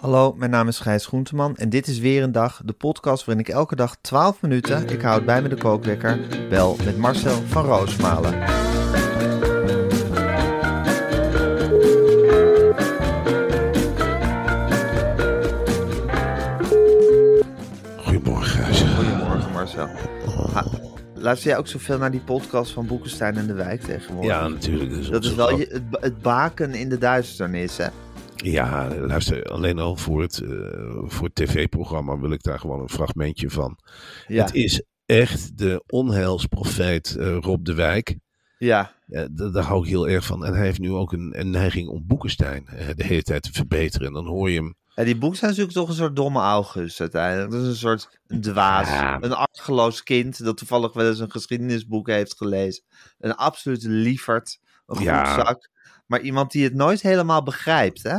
[0.00, 3.44] Hallo, mijn naam is Gijs Groenteman en dit is weer een dag, de podcast waarin
[3.46, 6.18] ik elke dag 12 minuten, ik houd bij me de kookwekker,
[6.48, 8.34] bel met Marcel van Roosmalen.
[18.04, 18.82] Goedemorgen, Gijs.
[18.82, 19.88] Goedemorgen Marcel.
[20.52, 20.64] Ha,
[21.14, 24.30] luister jij ook zoveel naar die podcast van Boekenstein en de Wijk tegenwoordig?
[24.30, 24.90] Ja, natuurlijk.
[24.90, 27.86] Dus Dat is onze- wel je, het, het baken in de duisternis, hè?
[28.36, 30.48] Ja, luister, alleen al voor het, eh,
[31.04, 33.78] voor het tv-programma wil ik daar gewoon een fragmentje van.
[34.26, 38.16] Ja, Het is echt de onheilsprofeet eh, Rob de Wijk.
[38.58, 40.44] ja, da- daar hou ik heel erg van.
[40.44, 43.52] En hij heeft nu ook een, een neiging om Boekenstein eh, de hele tijd te
[43.52, 44.06] verbeteren.
[44.06, 44.74] En dan hoor je hem.
[44.94, 47.50] Ja, die boek zijn natuurlijk toch een soort domme August uiteindelijk.
[47.50, 49.18] Dat is een soort een dwaas, Ja.
[49.22, 52.84] een argeloos kind dat toevallig wel eens een geschiedenisboek heeft gelezen.
[53.18, 55.24] Een absolute liefert, een Ja.
[55.34, 55.70] goedzak.
[56.06, 58.18] Maar iemand die het nooit helemaal begrijpt, hè?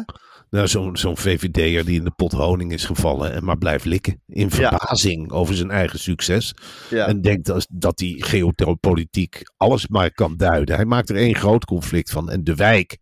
[0.50, 4.22] Nou, zo'n zo'n VVD'er die in de pot honing is gevallen en maar blijft likken.
[4.28, 6.54] In verbazing over zijn eigen succes.
[6.90, 10.76] Ja, En denkt dat, dat hij geopolitiek alles maar kan duiden.
[10.76, 12.30] Hij maakt er één groot conflict van.
[12.30, 12.98] En de wijk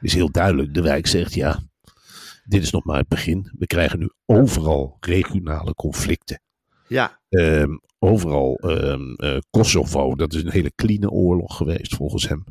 [0.00, 0.74] is heel duidelijk.
[0.74, 1.60] De wijk zegt ja,
[2.44, 3.50] dit is nog maar het begin.
[3.58, 6.42] We krijgen nu overal regionale conflicten.
[6.88, 12.44] ja, Ehm, overal ehm, eh, Kosovo, dat is een hele clean oorlog geweest volgens hem.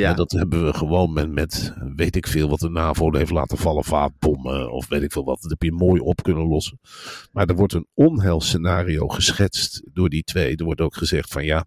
[0.00, 0.10] Ja.
[0.10, 3.58] En dat hebben we gewoon met, met, weet ik veel, wat de NAVO heeft laten
[3.58, 5.42] vallen, vaatbommen of weet ik veel wat.
[5.42, 6.80] Dat heb je mooi op kunnen lossen.
[7.32, 10.56] Maar er wordt een onheilscenario geschetst door die twee.
[10.56, 11.64] Er wordt ook gezegd van ja,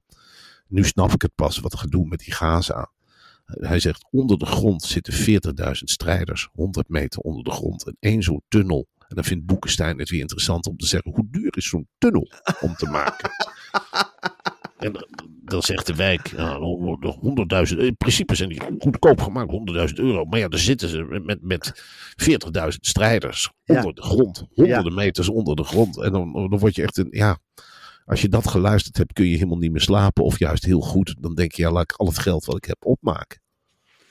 [0.67, 2.91] nu snap ik het pas wat we doen met die Gaza.
[3.45, 7.85] Hij zegt, onder de grond zitten 40.000 strijders, 100 meter onder de grond.
[7.85, 8.87] En één zo'n tunnel.
[9.07, 12.31] En dan vindt Boekenstein het weer interessant om te zeggen, hoe duur is zo'n tunnel
[12.61, 13.29] om te maken?
[14.77, 14.91] En
[15.43, 20.25] dan- zegt de wijk, ja, 100.000, in principe zijn die goedkoop gemaakt, 100.000 euro.
[20.25, 21.83] Maar ja, daar zitten ze met, met
[22.15, 23.75] 40.000 strijders Ja.
[23.75, 24.43] onder de grond.
[24.53, 25.97] Honderden meters onder de grond.
[26.01, 27.37] En dan, dan word je echt een, ja,
[28.05, 30.23] als je dat geluisterd hebt, kun je helemaal niet meer slapen.
[30.23, 32.65] Of juist heel goed, dan denk je, ja, laat ik al het geld wat ik
[32.65, 33.41] heb opmaken.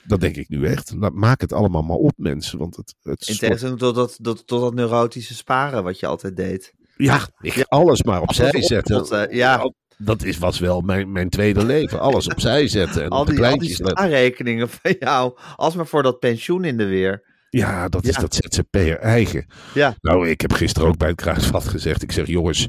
[0.07, 0.93] Dat denk ik nu echt.
[0.99, 2.59] Laat- Maak het allemaal maar op, mensen.
[2.59, 6.37] Want het, het In tegenstelling tot dat, tot, tot dat neurotische sparen wat je altijd
[6.37, 6.75] deed.
[6.97, 9.35] ja, ik, alles maar opzij zetten.
[9.37, 9.71] ja.
[9.99, 12.01] Dat is, was wel mijn, mijn tweede leven.
[12.01, 13.03] Alles opzij zetten.
[13.03, 17.23] En Al die, al die spaarrekeningen van jou, alsmaar voor dat pensioen in de weer.
[17.51, 18.21] Ja, dat is Ja.
[18.21, 19.47] dat ZZP'er eigen.
[19.75, 19.95] Ja.
[20.01, 22.03] Nou, ik heb gisteren ook bij het kruisvat gezegd.
[22.03, 22.69] Ik zeg, jongens,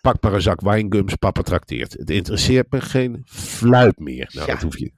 [0.00, 1.92] pak maar een zak wijngums, papa trakteert.
[1.92, 4.30] Het interesseert me geen fluit meer.
[4.32, 4.52] Nou, Ja.
[4.52, 4.92] dat hoef je...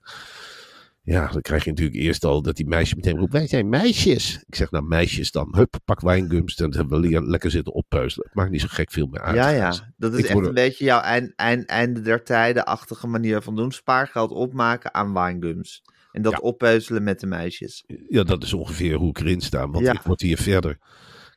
[1.11, 4.43] Ja, dan krijg je natuurlijk eerst al dat die meisje meteen roept, wij zijn meisjes.
[4.47, 6.57] Ik zeg, nou meisjes dan, hup, pak wijngums.
[6.57, 8.27] Dan hebben we lekker zitten oppeuzelen.
[8.27, 9.37] Het maakt niet zo gek veel meer uit.
[9.37, 9.93] Ja, ja.
[9.97, 13.57] Dat is Ik echt word- een beetje jouw eind, eind, einde der tijden-achtige manier van
[13.57, 13.73] doen.
[13.73, 15.83] Spaargeld opmaken aan winegums.
[16.13, 16.39] En dat Ja.
[16.39, 17.85] oppeuzelen met de meisjes.
[18.09, 19.69] Ja, dat is ongeveer hoe ik erin sta.
[19.69, 19.93] Want Ja.
[19.93, 20.71] ik word hier verder.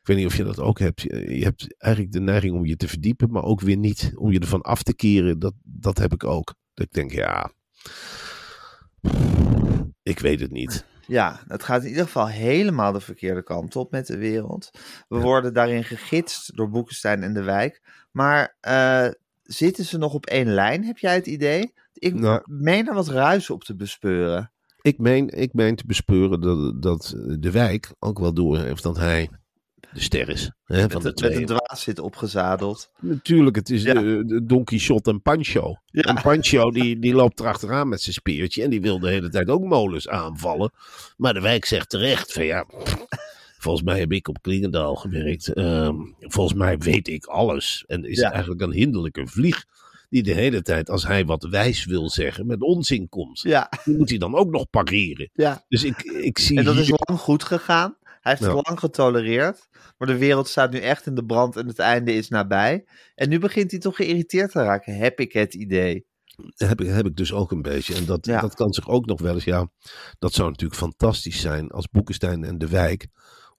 [0.02, 1.00] weet niet of je dat ook hebt.
[1.00, 4.32] Je je hebt eigenlijk de neiging om je te verdiepen, maar ook weer niet om
[4.32, 5.38] je ervan af te keren.
[5.38, 6.54] Dat, dat heb ik ook.
[6.74, 7.52] Dat ik denk, ja,
[10.04, 10.84] ik weet het niet.
[11.06, 14.70] Ja, het gaat in ieder geval helemaal de verkeerde kant op met de wereld.
[15.08, 17.82] We worden daarin gegidst door Boekenstein en de Wijk.
[18.10, 19.06] Maar eh,
[19.42, 21.72] zitten ze nog op één lijn, heb jij het idee?
[21.92, 22.42] Ik Nou.
[22.44, 24.52] meen er wat ruis op te bespeuren.
[24.82, 28.96] Ik meen, ik meen te bespeuren dat, dat de wijk ook wel door heeft dat
[28.96, 29.30] hij
[29.92, 30.50] de ster is.
[30.64, 32.90] Hè, van Met, de met een dwaas zit opgezadeld.
[33.00, 33.94] Natuurlijk, het is Ja.
[33.94, 35.76] de, de Don Quixote en Pancho.
[35.86, 36.02] Ja.
[36.02, 38.62] En Pancho die, die loopt erachteraan met zijn speertje.
[38.62, 40.72] En die wil de hele tijd ook molens aanvallen.
[41.16, 42.66] Maar de wijk zegt terecht van ja...
[43.58, 45.52] Volgens mij heb ik op Klingendaal gewerkt.
[45.52, 47.84] Ehm, volgens mij weet ik alles.
[47.86, 48.30] En is Ja.
[48.32, 49.64] eigenlijk een hinderlijke vlieg...
[50.08, 52.46] die de hele tijd, als hij wat wijs wil zeggen...
[52.46, 53.40] met onzin komt.
[53.42, 55.30] Ja, Die moet hij dan ook nog pareren.
[55.32, 55.64] ja.
[55.68, 57.96] Dus ik, ik zie En dat is lang goed gegaan.
[58.24, 59.68] Hij heeft het lang getolereerd.
[59.98, 62.86] Maar de wereld staat nu echt in de brand en het einde is nabij.
[63.14, 66.06] En nu begint hij toch geïrriteerd te raken, heb ik het idee.
[66.56, 67.94] heb ik, heb ik dus ook een beetje.
[67.94, 68.40] En dat, Ja.
[68.40, 69.68] dat kan zich ook nog wel eens, ja,
[70.18, 73.06] dat zou natuurlijk fantastisch zijn als Boekenstein en de wijk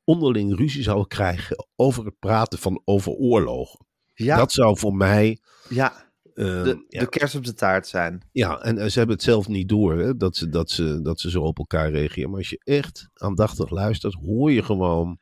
[0.03, 3.85] onderling ruzie zouden krijgen over het praten van over oorlogen.
[4.13, 5.39] Ja, Dat zou voor mij.
[5.69, 8.21] ja, eh, de, ja, de kerst op de taart zijn.
[8.31, 11.19] ja, en eh, ze hebben het zelf niet door hè, dat, ze, dat, ze, dat
[11.19, 12.29] ze zo op elkaar reageren.
[12.29, 15.19] Maar als je echt aandachtig luistert, hoor je gewoon.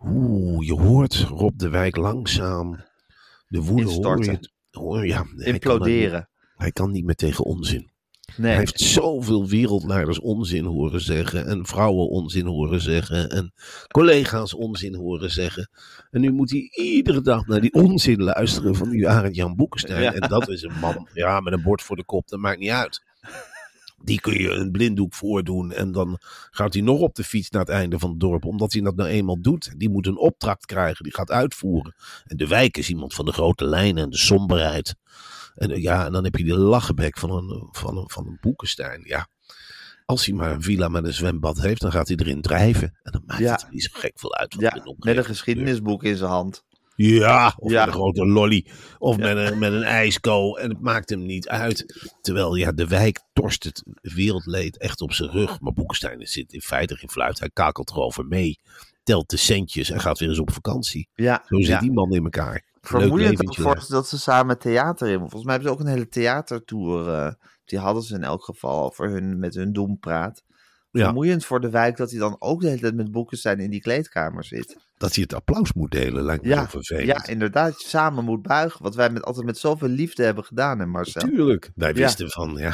[0.00, 2.84] Oeh, je hoort Rob de Wijk langzaam.
[3.48, 3.82] De woede
[4.70, 5.08] hoor je.
[5.08, 6.28] Ja, hij kan er niet- Imploderen.
[6.54, 7.90] Hij kan niet meer tegen onzin.
[8.36, 8.50] Nee.
[8.50, 11.46] Hij heeft zoveel wereldleiders onzin horen zeggen.
[11.46, 13.30] En vrouwen onzin horen zeggen.
[13.30, 13.52] En
[13.88, 15.70] collega's onzin horen zeggen.
[16.10, 20.02] En nu moet hij iedere dag naar die onzin luisteren van die Arend Jan Boekenstein.
[20.02, 20.12] Ja.
[20.12, 22.70] En dat is een man, ja, met een bord voor de kop, dat maakt niet
[22.70, 23.02] uit.
[24.04, 25.72] Die kun je een blinddoek voordoen.
[25.72, 26.18] En dan
[26.50, 28.44] gaat hij nog op de fiets naar het einde van het dorp.
[28.44, 29.74] Omdat hij dat nou eenmaal doet.
[29.76, 31.04] Die moet een opdracht krijgen.
[31.04, 31.94] Die gaat uitvoeren.
[32.24, 34.94] En de wijk is iemand van de grote lijnen en de somberheid.
[35.54, 38.38] En eh, ja, en dan heb je die lachenbek van een, van een, van een
[38.40, 39.00] Boekenstein.
[39.04, 39.28] Ja.
[40.06, 42.98] Als hij maar een villa met een zwembad heeft, dan gaat hij erin drijven.
[43.02, 43.52] En dan maakt Ja.
[43.52, 44.56] het niet zo gek veel uit.
[44.58, 46.62] Ja, met een geschiedenisboek in zijn hand.
[46.96, 47.78] ja, of Ja.
[47.78, 48.66] met een grote lolly.
[48.98, 50.54] Of met, een, met een ijsko.
[50.56, 52.08] En het maakt hem niet uit.
[52.20, 55.60] Terwijl ja, de wijk torst het wereldleed echt op zijn rug.
[55.60, 57.38] Maar Boekenstein zit in feite geen fluit.
[57.38, 58.58] Hij kakelt erover mee.
[59.02, 61.08] Telt de centjes en gaat weer eens op vakantie.
[61.14, 62.64] Ja, Zo zit die man in elkaar.
[62.86, 65.18] Vermoeiend ook voor dat ze samen theater in.
[65.18, 67.08] Volgens mij hebben ze ook een hele theatertour.
[67.08, 67.32] eh,
[67.64, 70.42] die hadden ze in elk geval voor hun, met hun doempraat.
[70.90, 71.04] Ja.
[71.04, 73.70] Vermoeiend voor de wijk dat hij dan ook de hele tijd met boeken zijn in
[73.70, 74.76] die kleedkamer zit.
[74.96, 77.06] Dat hij het applaus moet delen lijkt me Ja, zo vervelend.
[77.06, 77.74] Ja, inderdaad.
[77.80, 78.82] Samen moet buigen.
[78.82, 81.28] Wat wij met, altijd met zoveel liefde hebben gedaan, hè Marcel?
[81.28, 81.70] Tuurlijk.
[81.74, 81.94] Wij Ja.
[81.94, 82.72] wisten van, ja,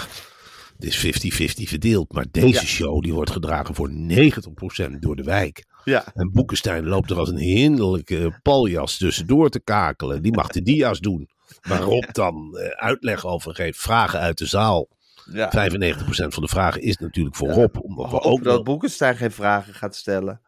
[0.77, 2.13] het is 50-50 verdeeld.
[2.13, 5.65] Maar deze show die wordt gedragen voor 90% door de wijk.
[5.85, 10.23] Ja, En Boekenstein loopt er als een hinderlijke paljas tussendoor te kakelen.
[10.23, 11.29] Die mag de dia's doen.
[11.61, 14.89] Waarop dan eh, uitleg over geeft, vragen uit de zaal.
[15.33, 15.49] ja.
[15.49, 17.55] 95% van de vragen is natuurlijk voor Ja.
[17.55, 17.77] Rob.
[17.85, 20.41] Omdat we ook dat nog- Boekenstein geen vragen gaat stellen.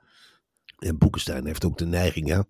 [0.78, 2.44] En Boekenstein heeft ook de neiging, ja.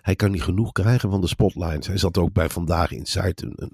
[0.00, 1.86] Hij kan niet genoeg krijgen van de spotlights.
[1.86, 3.72] Hij zat ook bij Vandaag Inside, een,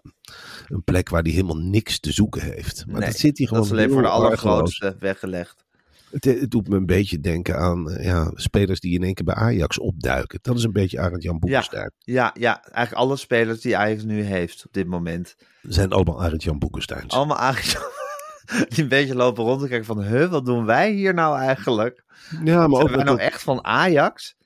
[0.67, 2.85] een, plek waar hij helemaal niks te zoeken heeft.
[2.87, 5.65] Maar Nee, dat zit hij gewoon Dat is alleen voor de allergrootste weggelegd.
[6.11, 9.25] Het, het doet me een beetje denken aan eh, ja, spelers die in één keer
[9.25, 10.39] bij Ajax opduiken.
[10.43, 11.93] Dat is een beetje Arend Jan Boekenstein.
[11.99, 15.37] Ja, ja, eigenlijk alle spelers die Ajax nu heeft op dit moment.
[15.63, 17.15] Zijn allemaal Arend Jan Boekensteins.
[17.15, 17.77] Allemaal Ajax
[18.69, 20.03] die een beetje lopen rond te kijken van...
[20.03, 22.05] Huh, wat doen wij hier nou eigenlijk?
[22.45, 24.37] Ja, maar ook Zijn wij nou echt van Ajax?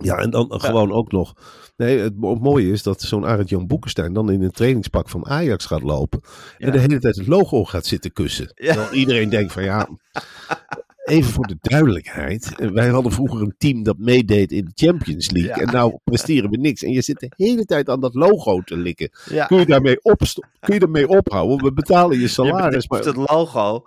[0.00, 1.32] Ja, en dan gewoon ook nog.
[1.76, 5.26] Nee, het mo- mooie is dat zo'n Arend Jan Boekenstein dan in een trainingspak van
[5.26, 6.20] Ajax gaat lopen.
[6.58, 8.52] En de hele tijd het logo gaat zitten kussen.
[8.54, 8.72] Ja.
[8.72, 9.88] Terwijl iedereen denkt van ja.
[11.10, 12.52] Even voor de duidelijkheid.
[12.56, 15.56] eh, Wij hadden vroeger een team dat meedeed in de Champions League.
[15.56, 15.62] Ja.
[15.62, 16.82] En nou presteren we niks.
[16.82, 19.10] En je zit de hele tijd aan dat logo te likken.
[19.30, 21.64] Ja, Kun je daarmee, opsto- kun je daarmee ophouden?
[21.64, 22.64] We betalen je je salaris.
[22.86, 23.84] bederft Maar het logo.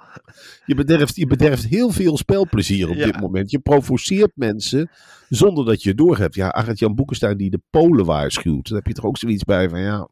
[0.65, 3.05] je bederft, je bederft heel veel spelplezier op Ja.
[3.05, 3.51] dit moment.
[3.51, 4.89] Je provoceert mensen
[5.29, 6.35] zonder dat je het doorhebt.
[6.35, 8.67] Ja, Arend-Jan Boekenstein die de Polen waarschuwt.
[8.67, 10.07] Dan heb je toch ook zoiets bij van ja...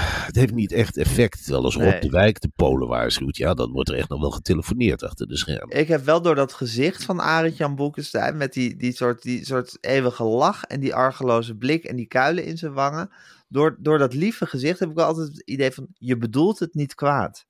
[0.00, 1.42] Het heeft niet echt effect.
[1.42, 4.30] Terwijl als Rob de Wijk de Polen waarschuwt, ja, dan wordt er echt nog wel
[4.30, 5.76] getelefoneerd achter de schermen.
[5.76, 8.36] Ik heb wel door dat gezicht van Arend-Jan Boekenstein...
[8.36, 11.84] met die, die, soort, die soort eeuwige lach en die argeloze blik...
[11.84, 13.10] en die kuilen in zijn wangen...
[13.48, 15.86] Door, door dat lieve gezicht heb ik wel altijd het idee van...
[15.92, 17.46] je bedoelt het niet kwaad.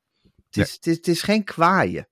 [0.51, 2.09] Het is, het is, het is geen kwaaien.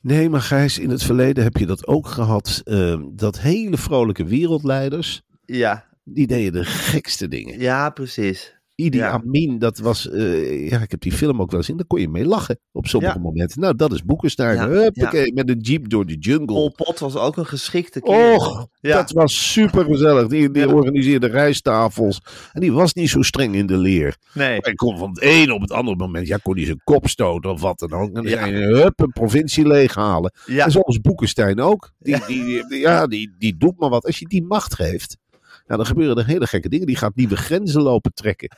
[0.00, 2.60] Nee, maar Gijs, in het verleden heb je dat ook gehad.
[2.64, 7.60] eh, dat hele vrolijke wereldleiders, Ja, die deden de gekste dingen.
[7.60, 8.60] ja precies.
[8.84, 9.10] Idi Ja.
[9.10, 12.00] Amin, dat was, eh, ja, ik heb die film ook wel eens in, daar kon
[12.00, 13.20] je mee lachen op sommige Ja.
[13.20, 13.60] momenten.
[13.60, 14.70] Nou, dat is Boekenstein.
[15.34, 16.46] Met een jeep door de jungle.
[16.46, 18.34] Pol Pot was ook een geschikte kerel.
[18.36, 20.26] Och, dat was super gezellig.
[20.26, 22.20] Die, die organiseerde rijsttafels.
[22.52, 24.16] En die was niet zo streng in de leer.
[24.34, 27.08] Nee, Hij kon van het een op het andere moment, ja, kon hij zijn kop
[27.08, 28.16] stoten of wat dan ook.
[28.16, 30.32] En dan hup, een provincie leeghalen.
[30.46, 31.92] ja, En zoals Boekenstein ook.
[31.98, 32.26] Die, Ja.
[32.26, 34.04] die, die- ja, die, die doet maar wat.
[34.06, 35.16] Als je die macht geeft,
[35.66, 36.86] ja, dan gebeuren er hele gekke dingen.
[36.86, 38.50] Die gaat nieuwe grenzen lopen trekken.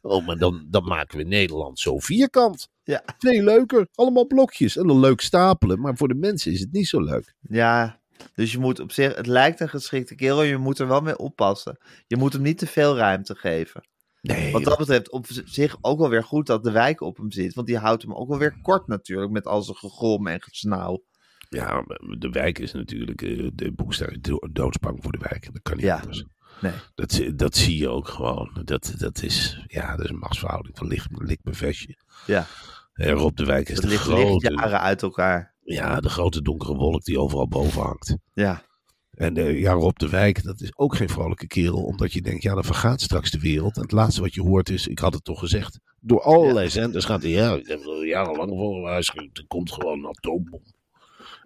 [0.00, 2.68] Oh, maar dan, dan maken we Nederland zo vierkant.
[2.82, 3.02] Ja.
[3.18, 3.88] Veel leuker.
[3.94, 4.76] Allemaal blokjes.
[4.76, 5.80] En dan leuk stapelen.
[5.80, 7.34] Maar voor de mensen is het niet zo leuk.
[7.40, 7.98] ja.
[8.34, 11.18] Dus je moet op zich, het lijkt een geschikte kerel, je moet er wel mee
[11.18, 11.78] oppassen.
[12.06, 13.88] Je moet hem niet te veel ruimte geven.
[14.20, 17.30] Nee, Wat dat betreft op zich ook wel weer goed dat de wijk op hem
[17.30, 17.54] zit.
[17.54, 21.02] Want die houdt hem ook wel weer kort natuurlijk met al zijn gegrom en gesnauw.
[21.48, 21.84] Ja,
[22.18, 25.48] de wijk is natuurlijk, eh, de do- doodsbang voor de wijk.
[25.52, 25.98] Dat kan niet Ja.
[26.00, 26.24] anders.
[26.60, 26.72] Nee.
[26.94, 28.60] Dat, zie- dat zie je ook gewoon.
[28.64, 31.96] Dat, dat, is, ja, dat is een machtsverhouding van lik, lik mijn vestje.
[32.26, 32.46] Ja,
[32.94, 35.54] En Rob de Wijk is dat de ligt grote, lichtjaren uit elkaar.
[35.62, 38.16] ja, de grote donkere wolk die overal boven hangt.
[38.32, 38.62] Ja,
[39.10, 41.82] En eh, ja, Rob de Wijk, dat is ook geen vrolijke kerel.
[41.82, 43.76] Omdat je denkt, ja, dan vergaat straks de wereld.
[43.76, 45.78] En het laatste wat je hoort is, ik had het toch gezegd.
[46.00, 49.38] Door allerlei zenders gaat hij, ja, ik heb er jarenlang voor gewaarschuwd.
[49.38, 50.62] Er komt gewoon een atoombom.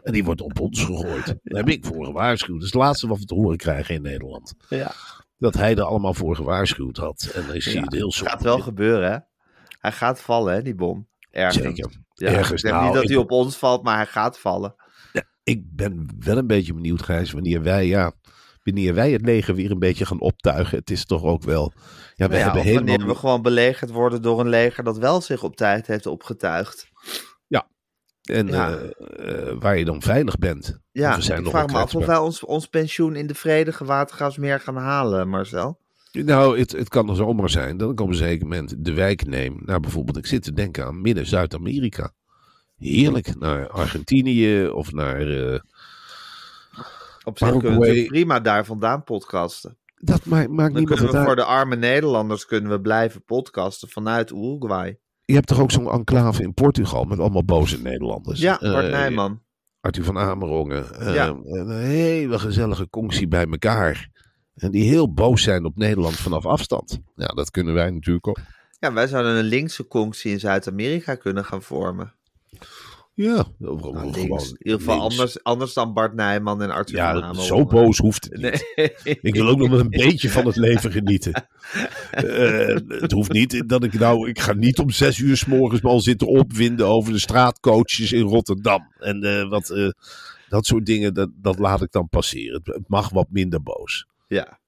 [0.05, 1.27] En die wordt op ons gegooid.
[1.27, 2.55] Daar heb ik voor gewaarschuwd.
[2.59, 4.55] Dat is het laatste wat we te horen krijgen in Nederland.
[4.69, 4.93] Ja.
[5.39, 7.31] Dat hij er allemaal voor gewaarschuwd had.
[7.35, 8.33] En dan zie je Ja, het heel Het somber.
[8.33, 9.19] gaat wel gebeuren, hè?
[9.81, 11.09] Hij gaat vallen, hè, die bom.
[11.31, 11.63] Ergens.
[11.65, 11.91] Zeker.
[12.15, 12.51] Ja, Ergens.
[12.51, 14.75] ik denk Nou, niet dat ik- hij op ons valt, maar hij gaat vallen.
[15.43, 18.13] Ik ben wel een beetje benieuwd, Gijs, wanneer wij, ja,
[18.63, 20.79] wanneer wij het leger weer een beetje gaan optuigen.
[20.79, 21.73] Het is toch ook wel,
[22.15, 22.87] ja, we Ja, hebben helemaal...
[22.87, 26.89] wanneer we gewoon belegerd worden door een leger dat wel zich op tijd heeft opgetuigd.
[28.25, 28.77] En Ja.
[28.79, 30.79] eh, eh, waar je dan veilig bent.
[30.93, 33.35] Ja, we zijn ik nog vraag me af of wij ons, ons pensioen in de
[33.35, 35.79] vredige watergasmeer gaan halen, Marcel.
[36.13, 39.27] Nou, het, het kan er zomaar zijn dat ik op een zeker moment de wijk
[39.27, 39.61] neem.
[39.65, 42.13] Nou, bijvoorbeeld, ik zit te denken aan midden-Zuid-Amerika.
[42.77, 45.21] Heerlijk, naar Argentinië of naar...
[45.21, 45.61] eh,
[47.25, 49.79] Op zich kunnen we prima daar vandaan podcasten.
[49.97, 51.25] dat maakt, maakt we uit.
[51.27, 54.99] voor de arme Nederlanders kunnen we blijven podcasten vanuit Uruguay.
[55.25, 58.41] Je hebt toch ook zo'n enclave in Portugal met allemaal boze Nederlanders.
[58.41, 59.43] Ja, Bart Eh, Nijman.
[59.81, 60.95] Arthur van Amerongen.
[61.01, 61.29] eh, Ja.
[61.45, 64.09] Een hele gezellige conctie bij elkaar.
[64.55, 66.99] En die heel boos zijn op Nederland vanaf afstand.
[67.17, 68.39] Ja, dat kunnen wij natuurlijk ook.
[68.79, 72.15] Ja, wij zouden een linkse conctie in Zuid-Amerika kunnen gaan vormen.
[73.17, 74.51] Ja, Nou, gewoon links.
[74.51, 75.15] In ieder geval links.
[75.15, 78.73] anders, anders dan Bart Nijman en Arthur van Ja, zo boos hoeft het niet.
[78.75, 79.15] Nee.
[79.23, 81.49] Ik wil ook nog wel een beetje van het leven genieten.
[82.11, 84.29] Eh, het hoeft niet dat ik nou...
[84.29, 88.27] Ik ga niet om zes uur s morgens al zitten opwinden over de straatcoaches in
[88.27, 88.93] Rotterdam.
[88.99, 89.89] En eh, wat, eh,
[90.49, 92.55] dat soort dingen, dat, dat laat ik dan passeren.
[92.65, 94.07] Het, het mag wat minder boos.
[94.27, 94.59] Ja,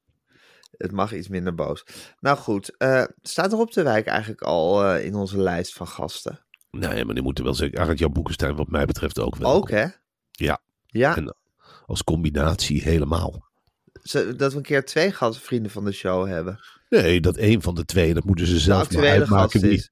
[0.76, 1.84] het mag iets minder boos.
[2.20, 5.86] Nou goed, eh, staat er op de wijk eigenlijk al eh, in onze lijst van
[5.86, 6.45] gasten?
[6.78, 7.78] Nee, maar die moeten wel zeggen.
[7.78, 9.52] Arend Jan Boekenstein wat mij betreft ook wel.
[9.52, 9.86] Ook hè?
[10.30, 10.58] Ja.
[10.86, 11.36] Ja, En-
[11.86, 13.44] Als combinatie helemaal.
[14.36, 16.58] dat we een keer twee gastvrienden van de show hebben.
[16.88, 19.88] Nee, dat een van de twee, dat moeten ze zelf maar actuele gast uitmaken wie,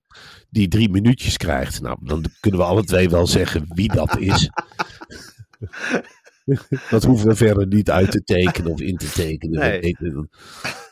[0.51, 1.81] die drie minuutjes krijgt.
[1.81, 4.49] Nou, dan kunnen we alle twee wel zeggen wie dat is.
[6.91, 10.29] dat hoeven we verder niet uit te tekenen of in te tekenen.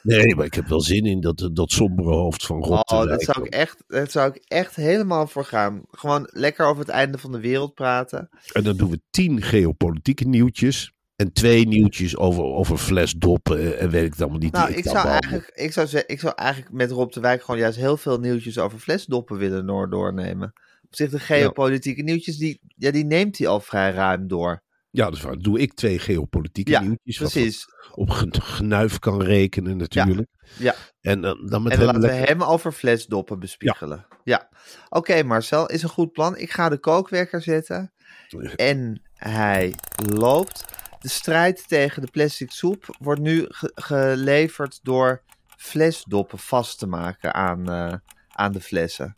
[0.03, 0.37] Nee.
[0.37, 3.23] Maar ik heb wel zin in dat, dat sombere hoofd van Rob de Oh, dat
[3.23, 5.83] zou, ik echt, dat zou ik echt helemaal voor gaan.
[5.91, 8.29] Gewoon lekker over het einde van de wereld praten.
[8.53, 10.93] En dan doen we tien geopolitieke nieuwtjes.
[11.17, 14.53] En twee nieuwtjes over, over flesdoppen en weet ik het allemaal niet.
[14.53, 17.79] Nou, ik zou, eigenlijk, ik, zou ik zou eigenlijk met Rob de Wijk gewoon juist
[17.79, 20.53] heel veel nieuwtjes over flesdoppen willen door, doornemen.
[20.83, 24.63] Op zich de geopolitieke nieuwtjes, die, ja, die neemt hij al vrij ruim door.
[24.93, 25.37] Ja, dat is waar.
[25.39, 27.17] Doe ik twee geopolitieke Ja, nieuwtjes.
[27.17, 27.65] Precies.
[27.95, 30.29] op gen- genuif kan rekenen natuurlijk.
[30.59, 30.75] Ja.
[31.01, 34.07] En dan, dan met En dan hem laten we hem over flesdoppen bespiegelen.
[34.25, 34.49] Ja.
[34.89, 36.37] Oké, Marcel, is een goed plan.
[36.37, 37.93] Ik ga de kookwekker zetten.
[38.57, 39.75] En hij
[40.13, 40.65] loopt.
[41.01, 45.23] De strijd tegen de plastic soep wordt nu ge- geleverd door
[45.57, 47.95] flesdoppen vast te maken aan, eh,
[48.29, 49.15] aan de flessen.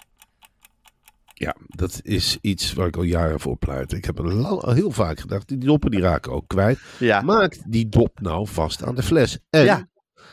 [1.34, 3.92] Ja, dat is iets waar ik al jaren voor pleit.
[3.92, 6.78] Ik heb al heel vaak gedacht, die doppen die raken ook kwijt.
[6.98, 9.38] Ja, Maak die dop nou vast aan de fles.
[9.50, 9.88] En Ja.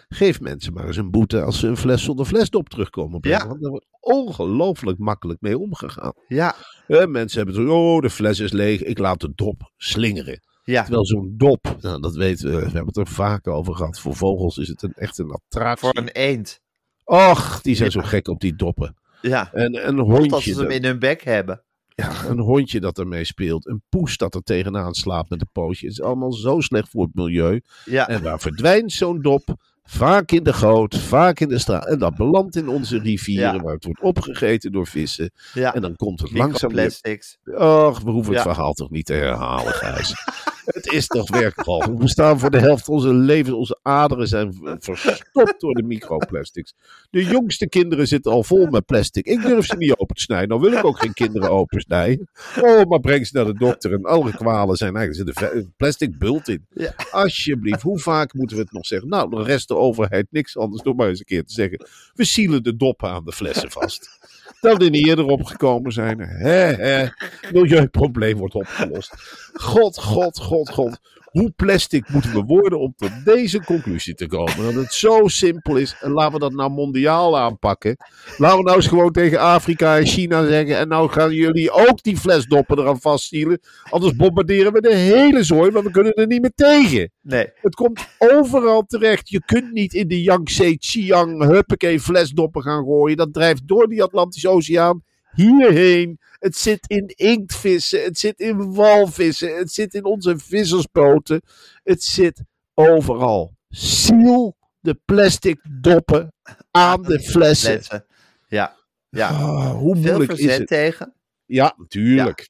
[0.10, 3.40] geef mensen maar eens een boete als ze een fles zonder flesdop terugkomen brengen.
[3.42, 3.48] Ja.
[3.48, 6.14] Want daar wordt ongelooflijk makkelijk mee omgegaan.
[6.28, 6.56] ja,
[6.88, 10.40] Eh, mensen hebben het, oh, de fles is leeg, ik laat de dop slingeren.
[10.64, 10.82] ja.
[10.82, 14.00] Terwijl zo'n dop, nou, dat weten we, we hebben het er vaak over gehad.
[14.00, 15.90] Voor vogels is het een, echt een attractie.
[15.90, 16.60] Voor een eend.
[17.04, 18.02] Och, die zijn Ja.
[18.02, 18.96] zo gek op die doppen.
[19.22, 21.64] Ja, En een dat hondje, ze hem dat, in hun bek hebben.
[21.96, 23.68] ja, een hondje dat ermee speelt.
[23.68, 25.88] Een poes dat er tegenaan slaapt met een pootje.
[25.88, 27.62] Het is allemaal zo slecht voor het milieu.
[27.86, 29.56] Ja, En waar verdwijnt zo'n dop?
[29.94, 31.88] Vaak in de goot, vaak in de straat.
[31.88, 33.62] En dat belandt in onze rivieren, Ja.
[33.62, 35.32] waar het wordt opgegeten door vissen.
[35.54, 35.74] ja.
[35.74, 37.38] En dan komt het langzaam weer Microplastics.
[37.46, 38.54] Och, we hoeven het Ja.
[38.54, 40.14] verhaal toch niet te herhalen, Gijs.
[40.66, 41.98] het is toch werkelijk al.
[41.98, 46.74] We staan voor de helft onze levens, onze aderen zijn verstopt door de microplastics.
[47.10, 49.26] De jongste kinderen zitten al vol met plastic.
[49.26, 50.48] Ik durf ze niet open te snijden.
[50.50, 52.30] Nou wil ik ook geen kinderen opensnijden.
[52.62, 53.94] Oh, maar breng ze naar de dokter.
[53.94, 56.66] En alle kwalen zijn eigenlijk, er zit een plastic bult in.
[56.70, 56.94] Ja.
[57.12, 59.10] Alsjeblieft, hoe vaak moeten we het nog zeggen?
[59.10, 59.44] Nou, de
[59.82, 61.88] overheid niks anders door maar eens een keer te zeggen.
[62.14, 64.10] We zielen de doppen aan de flessen vast.
[64.62, 66.20] Dat we niet eerder opgekomen zijn.
[66.20, 67.08] Hè, hè.
[67.52, 69.14] Milieuprobleem wordt opgelost.
[69.54, 71.00] God, god, god, god.
[71.32, 74.64] Hoe plastic moeten we worden om tot deze conclusie te komen?
[74.64, 75.96] Dat het zo simpel is.
[76.02, 77.96] En laten we dat nou mondiaal aanpakken.
[78.38, 80.78] Laten we nou eens gewoon tegen Afrika en China zeggen.
[80.78, 83.60] En nou gaan jullie ook die flesdoppen eraan vastzielen.
[83.90, 87.12] Anders bombarderen we de hele zooi, maar we kunnen er niet meer tegen.
[87.22, 89.30] Nee, Het komt overal terecht.
[89.30, 93.18] Je kunt niet in de Yangtze, Chiang, huppakee, flesdoppen gaan gooien.
[93.18, 96.20] Dat drijft door die Atlantische Oceaan hierheen.
[96.40, 101.42] Het zit in inktvissen, het zit in walvissen, het zit in onze vissersboten.
[101.84, 102.42] Het zit
[102.74, 103.56] overal.
[103.70, 106.34] Ziel de plastic doppen
[106.72, 107.72] aan de flessen.
[107.72, 108.06] Flessen.
[108.48, 108.76] Ja,
[109.10, 109.28] ja.
[109.30, 110.68] Ah, hoe Veel moeilijk is het?
[110.68, 111.14] tegen.
[111.46, 112.50] Ja, natuurlijk.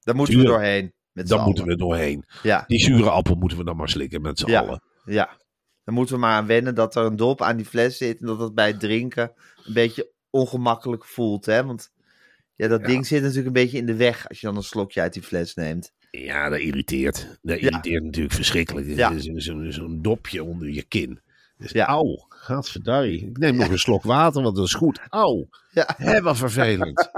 [0.00, 0.92] Daar moeten we doorheen.
[1.12, 1.76] Met Daar moeten allen.
[1.76, 2.24] we doorheen.
[2.42, 4.60] Ja, Die zure appel moeten we dan maar slikken met z'n Ja.
[4.60, 4.82] allen.
[5.04, 5.38] ja.
[5.84, 8.20] Dan moeten we maar aan wennen dat er een dop aan die fles zit.
[8.20, 9.32] En dat het bij het drinken
[9.64, 11.46] een beetje ongemakkelijk voelt.
[11.46, 11.64] Hè?
[11.64, 11.90] Want
[12.56, 12.86] ja, dat Ja.
[12.86, 15.22] ding zit natuurlijk een beetje in de weg als je dan een slokje uit die
[15.22, 15.92] fles neemt.
[16.10, 17.38] Ja, dat irriteert.
[17.42, 17.66] Dat Ja.
[17.68, 18.86] irriteert natuurlijk verschrikkelijk.
[18.86, 19.18] Ja.
[19.18, 21.20] Zo'n zo'n dopje onder je kin.
[21.56, 21.86] Dus Ja.
[21.86, 23.26] auw, gadverdarrie.
[23.26, 25.00] Ik neem nog een slok water, want dat is goed.
[25.08, 25.94] Auw, Ja.
[25.96, 27.10] hè, wat vervelend.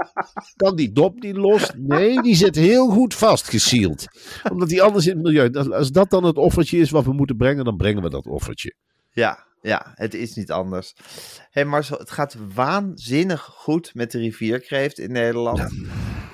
[0.55, 1.71] Kan die dop niet los?
[1.77, 4.05] Nee, die zit heel goed vastgesield.
[4.51, 5.51] Omdat die anders in het milieu...
[5.71, 8.75] Als dat dan het offertje is wat we moeten brengen, dan brengen we dat offertje.
[9.11, 10.93] Ja, ja, het is niet anders.
[10.97, 11.03] Hé
[11.49, 15.73] hey Marcel, het gaat waanzinnig goed met de rivierkreeft in Nederland.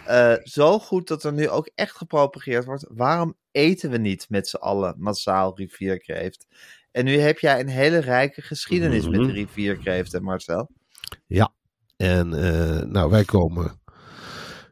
[0.06, 2.86] Eh, zo goed dat er nu ook echt gepropageerd wordt.
[2.90, 6.48] Waarom eten we niet met z'n allen massaal rivierkreeft?
[6.92, 9.36] En nu heb jij een hele rijke geschiedenis met de Mhm.
[9.36, 10.70] rivierkreeft, hè Marcel?
[11.98, 13.79] En eh, nou, wij komen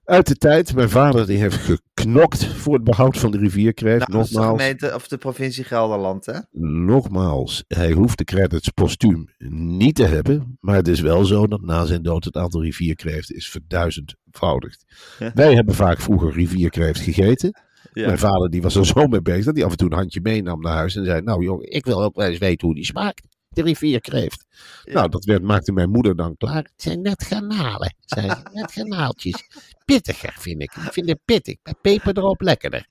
[0.07, 0.75] uit de tijd.
[0.75, 4.07] Mijn vader die heeft geknokt voor het behoud van de rivierkreeft.
[4.07, 4.61] Nou, is de Nogmaals.
[4.61, 6.39] gemeente of de provincie Gelderland, hè?
[6.61, 10.57] Nogmaals, hij hoeft de credits postuum niet te hebben.
[10.59, 14.85] Maar het is wel zo dat na zijn dood het aantal rivierkreeften is verduizendvoudigd.
[15.19, 15.31] Ja.
[15.33, 17.59] Wij hebben vaak vroeger rivierkreeft gegeten.
[17.93, 18.05] Ja.
[18.05, 20.21] Mijn vader die was er zo mee bezig dat hij af en toe een handje
[20.21, 20.95] meenam naar huis.
[20.95, 23.27] En zei, nou jongen, ik wil ook wel eens weten hoe die smaakt.
[23.57, 24.45] De rivierkreeft.
[24.83, 24.93] Ja.
[24.93, 26.55] Nou, dat werd, maakte mijn moeder dan klaar.
[26.63, 27.95] Het zijn net garnalen.
[27.99, 29.43] Het zijn net garnaaltjes.
[29.85, 30.75] Pittiger vind ik.
[30.75, 31.55] Ik vind het pittig.
[31.63, 32.85] Met peper erop lekkerder.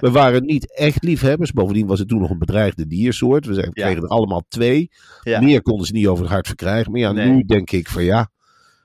[0.00, 1.52] We waren niet echt liefhebbers.
[1.52, 3.46] Bovendien was het toen nog een bedreigde diersoort.
[3.46, 4.90] We zijn- kregen er allemaal twee.
[5.22, 5.40] Ja.
[5.40, 6.92] Meer konden ze niet over het hart verkrijgen.
[6.92, 7.28] Maar ja, Nee.
[7.28, 8.30] nu denk ik van ja,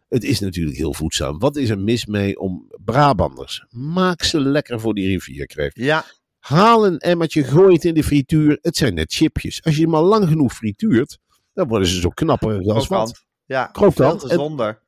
[0.09, 1.39] het is natuurlijk heel voedzaam.
[1.39, 3.65] Wat is er mis mee om Brabanders?
[3.69, 5.75] Maak ze lekker voor die rivierkreeft.
[5.77, 6.05] Ja,
[6.39, 8.57] Haal een emmertje, gooi het in de frituur.
[8.61, 9.63] Het zijn net chipjes.
[9.63, 11.17] Als je hem al lang genoeg frituurt,
[11.57, 13.25] dan worden ze zo knapperig als wat.
[13.45, 14.19] Ja, Krokant.
[14.19, 14.79] veel gezonder.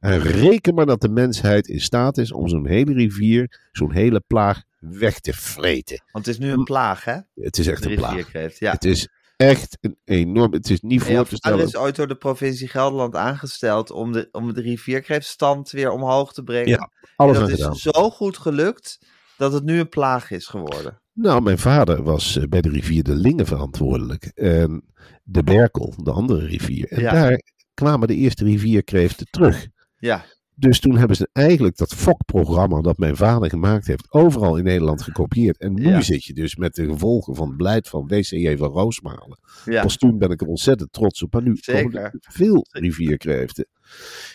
[0.00, 4.22] En reken maar dat de mensheid in staat is om zo'n hele rivier, zo'n hele
[4.26, 6.02] plaag weg te vreten.
[6.12, 7.16] Want het is nu een plaag, hè?
[7.34, 8.58] Het is echt een plaag.
[8.58, 8.70] ja.
[8.70, 10.52] Het is echt een enorm.
[10.52, 11.64] Het is niet voor te stellen.
[11.66, 16.42] is ooit door de provincie Gelderland aangesteld om de, om de rivierkreeftstand weer omhoog te
[16.42, 16.68] brengen.
[16.68, 17.72] Ja, Alles en dat gedaan.
[17.72, 18.98] is zo goed gelukt
[19.36, 21.00] dat het nu een plaag is geworden.
[21.20, 24.24] Nou, mijn vader was eh, bij de rivier de Linge verantwoordelijk.
[24.24, 24.82] En
[25.24, 26.88] de Berkel, de andere rivier.
[26.88, 27.12] En Ja.
[27.12, 27.40] daar
[27.74, 29.66] kwamen de eerste rivierkreeften terug.
[29.98, 34.64] Ja, Dus toen hebben ze eigenlijk dat FOK-programma dat mijn vader gemaakt heeft, overal in
[34.64, 35.58] Nederland gekopieerd.
[35.58, 36.00] En nu Ja.
[36.00, 39.38] zit je dus met de gevolgen van het beleid van WCJ van Roosmalen.
[39.64, 39.82] ja.
[39.82, 41.32] Postuum ben ik er ontzettend trots op.
[41.32, 42.00] Maar nu komen Zeker.
[42.02, 43.66] er veel rivierkreeften.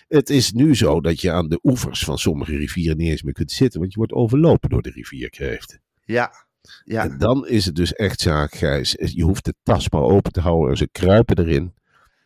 [0.07, 3.33] Het is nu zo dat je aan de oevers van sommige rivieren niet eens meer
[3.33, 5.81] kunt zitten, want je wordt overlopen door de rivierkreeften.
[6.05, 6.31] ja,
[6.83, 7.03] ja.
[7.03, 8.95] En dan is het dus echt zaak, Gijs.
[8.97, 11.73] Je hoeft de tas maar open te houden en ze kruipen erin.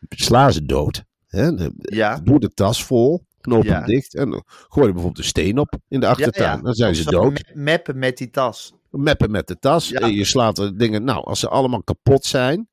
[0.10, 1.04] Sla ze dood.
[1.28, 1.50] Hè?
[1.82, 2.20] ja.
[2.24, 3.74] Doe de tas vol, knoop Ja.
[3.78, 6.50] hem dicht en gooi er bijvoorbeeld een steen op in de achtertuin.
[6.50, 6.62] Ja, ja.
[6.62, 7.32] Dan zijn Of ze dood.
[7.34, 8.74] me- Meppen met die tas.
[8.90, 9.90] Meppen met de tas.
[9.90, 10.00] Ja.
[10.00, 11.04] En je slaat er dingen.
[11.04, 12.68] Nou, als ze allemaal kapot zijn,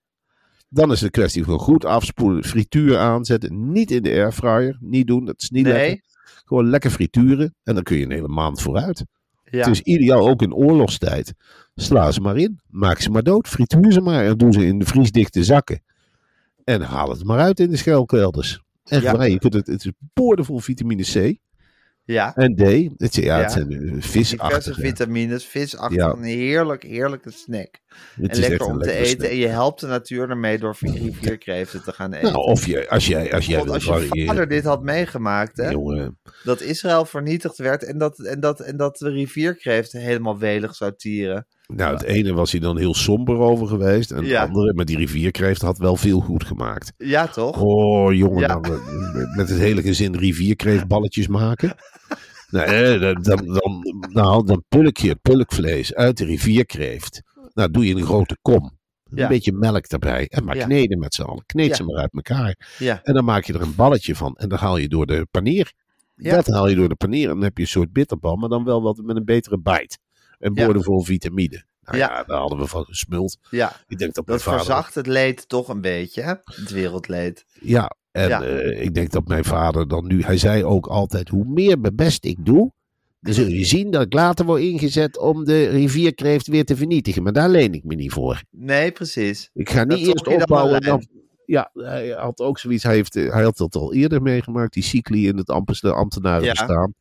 [0.69, 3.71] dan is het een kwestie van goed afspoelen, frituur aanzetten.
[3.73, 4.77] Niet in de airfryer.
[4.81, 5.83] Niet doen, dat is niet lekker.
[5.87, 6.03] Nee,
[6.45, 9.05] Gewoon lekker frituren en dan kun je een hele maand vooruit.
[9.55, 9.61] Ja.
[9.61, 11.35] Het is ideaal, ook in oorlogstijd.
[11.75, 12.61] Sla ze maar in.
[12.69, 13.49] Maak ze maar dood.
[13.49, 14.25] Frituur ze maar.
[14.27, 15.83] En doe ze in de vriesdichte zakken.
[16.65, 18.61] En haal het maar uit in de schuilkelders.
[18.85, 19.17] Echt Ja.
[19.17, 19.29] waar.
[19.29, 21.39] Je kunt het, het is boordevol vitamine C
[22.05, 22.35] ja.
[22.37, 22.61] en D.
[22.97, 23.43] Het, ja, Ja.
[23.43, 24.81] het zijn eh, visachtige.
[24.81, 27.79] vitamines, visachtig, een heerlijk, heerlijke snack.
[28.21, 29.09] Het en lekker om te eten.
[29.19, 29.31] snack.
[29.31, 32.33] En je helpt de natuur ermee door rivierkreeften te gaan eten.
[32.33, 34.27] Nou, of je, als jij, als jij als je variëren.
[34.27, 38.77] vader dit had meegemaakt, hè, Jongen, dat Israël vernietigd werd en dat, en, dat, en
[38.77, 41.47] dat de rivierkreeft helemaal welig zou tieren.
[41.67, 44.11] Nou, het ene was hij dan heel somber over geweest.
[44.11, 44.41] En Ja.
[44.41, 46.93] het andere, met die rivierkreeft, had wel veel goed gemaakt.
[46.97, 47.61] Ja, toch?
[47.63, 48.47] Oh, jongen, Ja.
[48.47, 51.75] dan, eh, met het hele gezin rivierkreeftballetjes maken.
[52.51, 57.23] Nou, eh, dan, dan, dan, nou, dan pulk je het pulkvlees uit de rivierkreeft.
[57.55, 58.63] Nou, doe je in een grote kom.
[59.05, 59.29] Een Ja.
[59.29, 60.27] beetje melk erbij.
[60.29, 61.43] En maar kneden met z'n allen.
[61.47, 62.75] Kneed ze maar uit elkaar.
[62.79, 64.37] Ja, En dan maak je er een balletje van.
[64.37, 65.73] En dan haal je door de panier.
[66.17, 67.29] Dat haal je door de panier.
[67.29, 68.37] En dan heb je een soort bitterbal.
[68.37, 69.99] Maar dan wel wat met een betere bite.
[70.45, 70.65] En Ja.
[70.65, 71.65] boordevol vitamine.
[71.83, 72.09] Nou ja.
[72.11, 72.25] Ja.
[72.25, 73.39] daar hadden we van gesmuld.
[73.51, 73.73] ja.
[73.89, 76.33] Ik denk dat dat verzacht het leed toch een beetje, hè?
[76.45, 77.45] Het wereldleed.
[77.61, 78.43] Ja, en Ja.
[78.43, 81.97] eh, ik denk dat mijn vader dan nu, hij zei ook altijd, hoe meer mijn
[81.97, 82.73] best ik doe,
[83.21, 87.23] dan zul je zien dat ik later word ingezet om de rivierkreeft weer te vernietigen.
[87.23, 88.43] Maar daar leen ik me niet voor.
[88.51, 89.51] Nee, precies.
[89.55, 91.07] Ik ga niet Dat eerst dan opbouwen dan...
[91.47, 95.27] Ja, hij had ook zoiets, hij, heeft, hij had dat al eerder meegemaakt, die cycli
[95.29, 95.49] in het
[95.83, 96.51] ambtenaren Ja.
[96.51, 96.95] bestaan.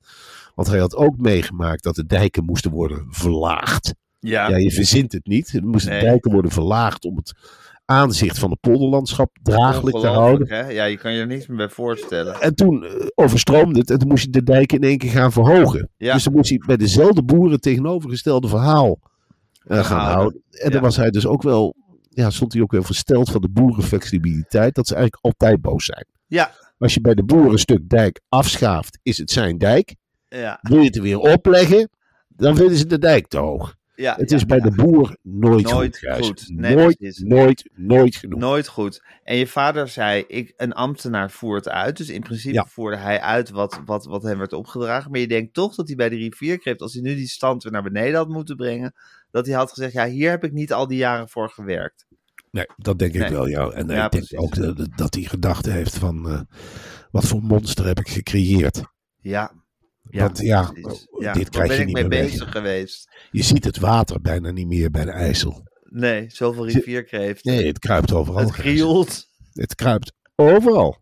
[0.56, 3.94] Want hij had ook meegemaakt dat de dijken moesten worden verlaagd.
[4.20, 5.54] Ja, Ja, je verzint het niet.
[5.54, 6.02] Er moesten Nee.
[6.02, 7.34] dijken worden verlaagd om het
[7.86, 10.48] aanzicht van het polderlandschap draaglijk te houden.
[10.48, 10.68] hè?
[10.70, 12.42] Ja, je kan je er niks meer bij voorstellen.
[12.42, 15.32] En toen eh, overstroomde het en toen moest je de dijk in één keer gaan
[15.32, 15.90] verhogen.
[15.98, 16.14] Ja.
[16.14, 19.00] Dus dan moest hij bij dezelfde boeren het tegenovergestelde verhaal
[19.68, 20.14] eh, gaan Houden.
[20.16, 20.42] houden.
[20.50, 20.70] En Ja.
[20.70, 21.76] dan was hij dus ook wel,
[22.10, 26.06] ja, stond hij ook wel versteld van de boerenflexibiliteit, dat ze eigenlijk altijd boos zijn.
[26.28, 29.96] Ja, Als je bij de boeren een stuk dijk afschaaft, is het zijn dijk.
[30.40, 31.90] Ja, Wil je het er weer opleggen,
[32.28, 33.76] dan vinden ze de dijk te hoog.
[33.96, 34.16] ja.
[34.16, 34.64] Het ja, is bij ja.
[34.64, 36.44] de boer nooit, Nooit goed.
[36.48, 38.40] Nee, nooit, nooit, nooit genoeg.
[38.40, 39.04] Nooit goed.
[39.24, 41.98] En je vader zei, ik, een ambtenaar voert uit.
[41.98, 42.66] Dus in principe Ja.
[42.66, 45.12] voerde hij uit wat, wat, wat hem werd opgedragen.
[45.12, 47.72] Maar je denkt toch dat hij bij de rivierkreeft, als hij nu die stand weer
[47.72, 48.94] naar beneden had moeten brengen,
[49.32, 52.06] dat hij had gezegd, ja, hier heb ik niet al die jaren voor gewerkt.
[52.52, 53.30] Nee, dat denk ik Nee.
[53.30, 53.70] wel, ja.
[53.70, 56.30] En ik denk ook dat, dat hij gedachte heeft van...
[56.30, 56.42] eh,
[57.12, 58.82] wat voor monster heb ik gecreëerd?
[59.22, 59.52] Ja.
[60.04, 61.08] Want ja, precies.
[61.12, 61.34] oh, ja.
[61.34, 62.30] dit Daar krijg ben je ik niet mee meer weg.
[62.32, 63.10] bezig geweest.
[63.32, 65.64] Je ziet het water bijna niet meer bij de IJssel.
[65.84, 67.44] Nee, zoveel rivierkreeft.
[67.44, 68.40] Nee, het kruipt overal.
[68.40, 68.62] het Gijs.
[68.68, 69.28] krioelt.
[69.54, 70.98] Het kruipt overal.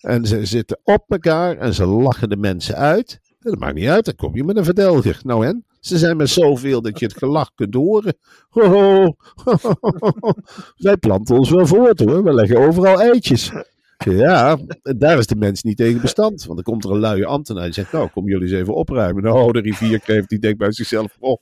[0.00, 3.18] En ze zitten op elkaar en ze lachen de mensen uit.
[3.28, 5.20] En dat maakt niet uit, dan kom je met een verdelger.
[5.22, 5.64] Nou en?
[5.80, 8.16] Ze zijn met zoveel dat je het gelach kunt horen.
[8.48, 9.14] Ho, ho.
[10.76, 12.24] Wij planten ons wel voort hoor.
[12.24, 13.50] We leggen overal eitjes.
[13.98, 16.44] Ja, daar is de mens niet tegen bestand.
[16.44, 19.22] Want dan komt er een luie ambtenaar die zegt, nou, kom jullie eens even opruimen.
[19.22, 21.36] Nou, de rivierkreeft die denkt bij zichzelf, oh,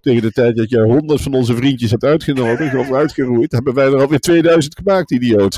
[0.00, 3.86] tegen de tijd dat jij honderd van onze vriendjes hebt uitgenodigd of uitgeroeid, hebben wij
[3.86, 5.56] er alweer 2000 gemaakt, idioot.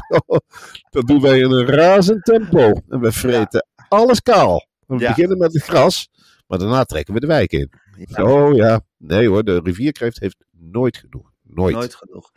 [0.91, 2.73] dat doen wij in een razend tempo.
[2.89, 4.67] En we vreten alles kaal.
[4.87, 5.09] We Ja.
[5.09, 6.09] beginnen met het gras,
[6.47, 7.71] maar daarna trekken we de wijk in.
[8.07, 8.25] Ja.
[8.25, 11.30] Oh ja, nee hoor, de rivierkreeft heeft nooit genoeg.
[11.55, 11.75] Nooit.
[11.75, 12.33] Nooit genoeg.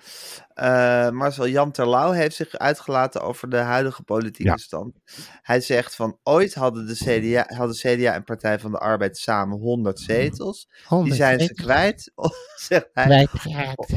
[0.54, 4.58] Eh, Marcel Jan Terlouw heeft zich uitgelaten over de huidige politieke Ja.
[4.58, 5.00] stand.
[5.42, 9.58] Hij zegt van ooit hadden de CDA, hadden CDA en Partij van de Arbeid samen
[9.60, 10.70] 100 zetels.
[11.04, 12.12] Die zijn ze kwijt,
[12.70, 13.94] zegt hij, kwijtgeraakt.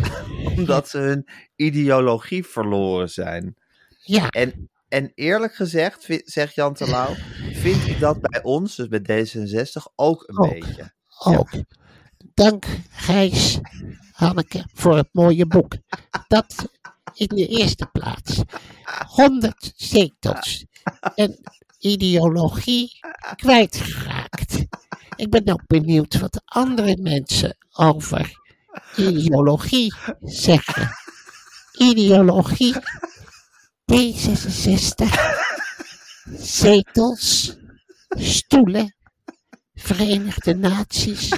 [0.57, 3.57] omdat ze hun ideologie verloren zijn.
[3.99, 7.15] Ja, En, en eerlijk gezegd, zegt Jan Terlouw,
[7.53, 10.53] vind ik dat bij ons, dus bij D66, ook een Ook.
[10.53, 10.93] beetje.
[11.25, 11.49] ook.
[12.35, 13.59] Dank Gijs,
[14.17, 15.77] Hanneke, voor het mooie boek.
[16.29, 16.69] Dat
[17.15, 18.41] in de eerste plaats.
[19.07, 20.65] 100 zetels.
[21.15, 21.39] En
[21.79, 22.99] ideologie
[23.37, 24.65] kwijtgeraakt.
[25.17, 28.39] Ik ben ook benieuwd wat andere mensen over
[28.97, 30.91] ideologie zeggen.
[31.73, 32.75] Ideologie.
[33.93, 35.05] D66.
[36.39, 37.57] Zetels.
[38.09, 38.95] Stoelen.
[39.75, 41.33] Verenigde Naties.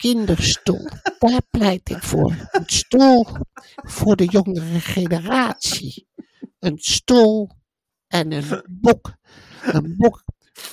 [0.00, 0.88] Kinderstoel.
[1.18, 2.48] Daar pleit ik voor.
[2.50, 3.26] Een stoel
[3.74, 6.08] voor de jongere generatie.
[6.58, 7.50] Een stoel
[8.06, 9.14] en een boek.
[9.62, 10.24] Een boek.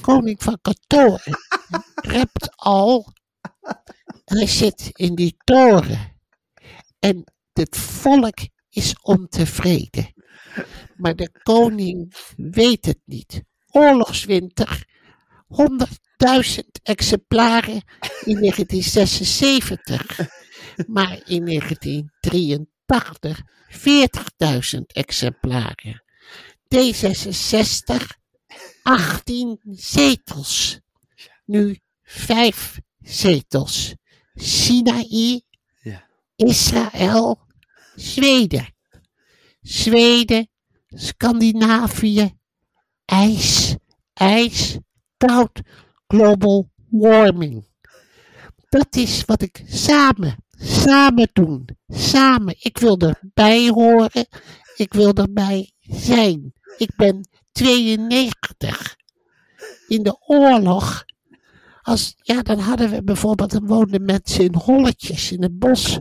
[0.01, 1.37] Koning van Katoren.
[1.95, 3.13] Rept al.
[4.25, 6.19] Hij zit in die toren.
[6.99, 8.37] En het volk
[8.69, 10.13] is ontevreden.
[10.95, 13.43] Maar de koning weet het niet.
[13.67, 14.87] Oorlogswinter.
[16.17, 17.81] 100.000 exemplaren
[18.25, 20.19] in 1976.
[20.87, 23.41] Maar in 1983
[24.75, 26.03] 40.000 exemplaren.
[26.75, 28.05] D66
[28.83, 30.79] 18 zetels.
[31.45, 33.93] Nu 5 zetels.
[34.33, 35.41] Sinaï,
[35.81, 36.07] Ja.
[36.35, 37.39] Israël,
[37.95, 38.75] Zweden.
[39.61, 40.49] Zweden,
[40.87, 42.35] Scandinavië,
[43.05, 43.75] ijs,
[44.13, 44.77] ijs,
[45.17, 45.61] koud,
[46.07, 47.65] global warming.
[48.69, 51.67] Dat is wat ik samen, samen doen.
[51.87, 52.55] Samen.
[52.59, 54.27] Ik wil erbij horen.
[54.75, 56.53] Ik wil erbij zijn.
[56.77, 58.95] Ik ben 92.
[59.87, 61.05] In de oorlog.
[61.87, 65.99] Als, ja, dan hadden we bijvoorbeeld, dan woonden mensen in holletjes in het bos.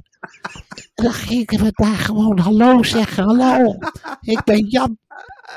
[0.95, 3.25] En dan gingen we daar gewoon hallo zeggen.
[3.25, 3.79] Hallo,
[4.21, 4.99] ik ben Jan.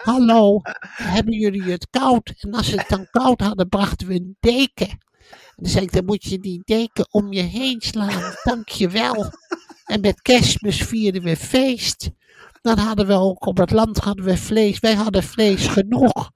[0.04, 0.60] Hallo,
[0.92, 2.34] hebben jullie het koud?
[2.38, 4.90] En als ze het dan koud hadden, brachten we een deken.
[4.90, 8.34] En dan zei ik, dan moet je die deken om je heen slaan.
[8.44, 9.32] Dank je wel.
[9.86, 12.10] En met kerstmis vierden we feest.
[12.62, 14.80] Dan hadden we ook op het land hadden we vlees.
[14.80, 16.32] Wij hadden vlees genoeg.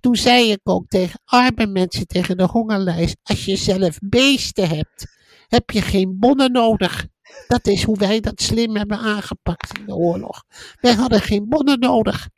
[0.00, 3.16] Toen zei ik ook tegen arme mensen tegen de hongerlijst.
[3.22, 5.06] Als je zelf beesten hebt,
[5.48, 7.06] heb je geen bonnen nodig.
[7.46, 10.42] Dat is hoe wij dat slim hebben aangepakt in de oorlog.
[10.80, 12.28] Wij hadden geen bonnen nodig.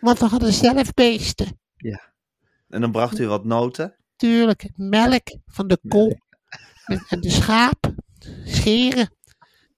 [0.00, 1.58] Want we hadden zelf beesten.
[2.68, 3.96] En dan bracht u wat noten.
[4.16, 6.20] Tuurlijk, melk van de koe.
[6.84, 7.92] En- En de schaap.
[8.44, 9.10] Scheren.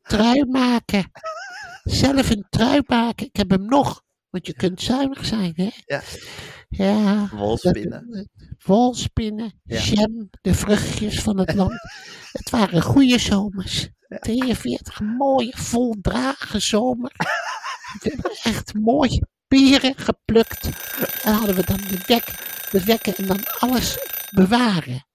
[0.03, 1.11] Trui maken.
[1.87, 3.27] Zelf een trui maken.
[3.27, 4.03] Ik heb hem nog.
[4.31, 5.69] Want je kunt zuinig zijn, hè?
[5.87, 6.03] Ja.
[6.69, 7.29] Ja.
[7.33, 8.07] Wolspinnen.
[8.11, 8.27] Dat-
[8.65, 9.61] Wolspinnen.
[9.65, 9.81] Ja.
[9.83, 10.29] Jam.
[10.41, 11.73] De vruchtjes van het land.
[12.33, 13.89] Het waren goede zomers.
[14.09, 17.13] 43 mooie, voldragen zomer.
[18.43, 20.69] Echt mooi peren geplukt.
[21.25, 22.25] En hadden we dan de wek,
[22.71, 23.99] de wekken en dan alles
[24.35, 25.07] bewaren.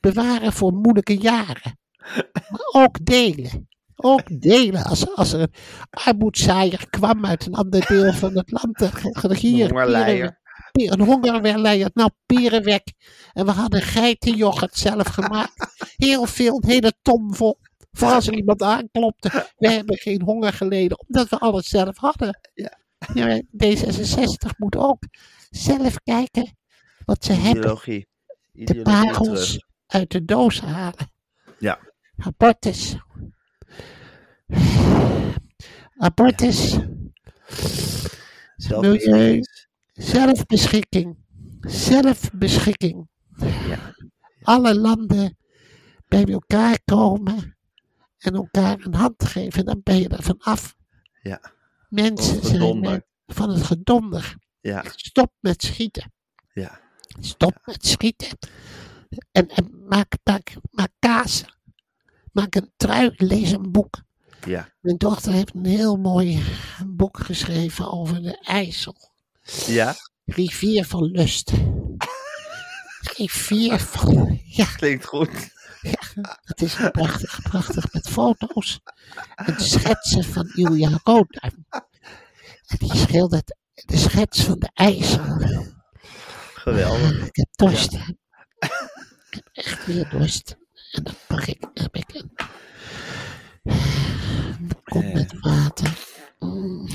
[0.00, 1.78] Bewaren voor moeilijke jaren.
[2.50, 3.68] Maar ook delen.
[3.96, 4.84] Ook delen.
[4.84, 5.52] Als, als er een
[5.90, 8.80] armoedzaaier kwam uit een ander deel van het land.
[8.80, 10.40] er Hier, hongerleier.
[10.72, 11.90] peren- Een hongerleier.
[11.94, 12.92] Nou, perenwek.
[13.32, 15.66] En we hadden geitenyoghurt zelf gemaakt.
[15.96, 17.58] Heel veel, een hele tom vol.
[17.92, 19.52] Voor als er iemand aanklopte.
[19.56, 22.40] We hebben geen honger geleden, omdat we alles zelf hadden.
[22.54, 22.78] Ja.
[23.14, 25.02] Ja, D66 moet ook
[25.50, 26.56] zelf kijken
[27.04, 27.56] wat ze hebben.
[27.62, 28.06] Ideologie.
[28.52, 31.12] De parels uit de doos halen.
[31.58, 31.78] Ja.
[32.16, 32.96] Abortus.
[35.96, 36.78] Abortus.
[39.92, 41.16] Zelfbeschikking.
[41.60, 43.08] Zelfbeschikking.
[43.68, 43.94] Ja.
[44.42, 45.36] Alle landen
[46.08, 47.56] bij elkaar komen
[48.18, 50.76] en elkaar een hand geven, dan ben je er vanaf.
[51.22, 51.40] Ja.
[51.88, 54.36] Mensen het zijn van het gedonder.
[54.60, 54.84] Ja.
[54.96, 56.12] Stop met schieten.
[56.52, 56.80] Ja.
[57.20, 58.38] Stop met schieten.
[59.32, 61.44] En, en maak, maak, maak kaas.
[62.32, 64.02] Maak een trui, lees een boek.
[64.46, 64.68] Ja.
[64.80, 66.42] Mijn dochter heeft een heel mooi
[66.86, 68.96] boek geschreven over de IJssel.
[69.66, 69.94] Ja.
[70.24, 71.52] Rivier van Lust.
[73.16, 74.40] Rivier van...
[74.44, 75.52] Ja, Klinkt goed.
[76.42, 78.80] het is prachtig, prachtig met foto's.
[79.34, 81.66] En schetsen van Ilja Roodduim.
[82.66, 85.24] En die schildert de schets van de IJssel.
[86.54, 87.26] Geweldig.
[87.26, 87.92] Ik heb dorst.
[87.92, 90.56] Ik heb echt weer dorst.
[90.92, 92.32] En dan pak ik, heb ik een,
[94.68, 95.98] een kom met water.
[96.38, 96.88] Mm.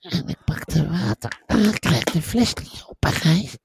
[0.00, 1.42] En ik pak de water.
[1.46, 3.56] En ik krijg de fles niet open, Gijs.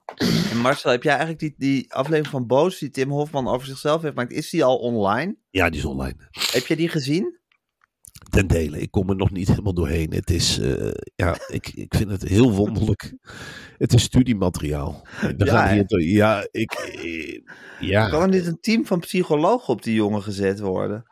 [0.52, 4.02] En Marcel, heb jij eigenlijk die, die aflevering van Boos die Tim Hofman over zichzelf
[4.02, 5.36] heeft gemaakt, is die al online?
[5.50, 6.16] Ja, die is online.
[6.52, 7.42] Heb jij die gezien?
[8.30, 8.80] Ten dele.
[8.80, 10.14] Ik kom er nog niet helemaal doorheen.
[10.14, 13.14] Het is, eh, ja, ik, ik vind het heel wonderlijk.
[13.78, 15.08] Het is studiemateriaal.
[15.22, 17.40] Er Ja, hier, door- ja, ik, eh,
[17.80, 18.10] ja.
[18.10, 21.06] Kan er niet een team van psychologen op die jongen gezet worden?